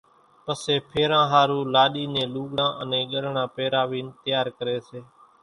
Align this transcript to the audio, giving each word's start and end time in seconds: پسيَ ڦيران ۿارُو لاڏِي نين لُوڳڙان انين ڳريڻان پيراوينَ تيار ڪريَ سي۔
پسيَ 0.43 0.75
ڦيران 0.91 1.25
ۿارُو 1.31 1.59
لاڏِي 1.73 2.03
نين 2.13 2.27
لُوڳڙان 2.33 2.69
انين 2.81 3.05
ڳريڻان 3.11 3.47
پيراوينَ 3.55 4.05
تيار 4.23 4.47
ڪريَ 4.57 4.77
سي۔ 4.87 4.99